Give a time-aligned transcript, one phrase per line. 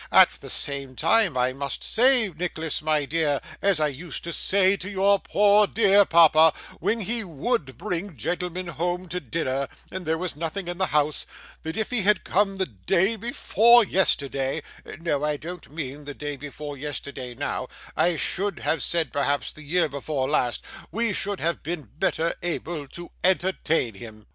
[0.11, 4.75] 'At the same time I must say, Nicholas, my dear, as I used to say
[4.77, 10.17] to your poor dear papa, when he WOULD bring gentlemen home to dinner, and there
[10.17, 11.27] was nothing in the house,
[11.61, 14.63] that if he had come the day before yesterday
[15.01, 19.61] no, I don't mean the day before yesterday now; I should have said, perhaps, the
[19.61, 24.25] year before last we should have been better able to entertain him.